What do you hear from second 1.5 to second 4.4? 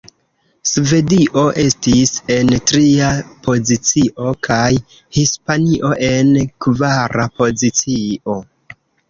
estis en tria pozicio,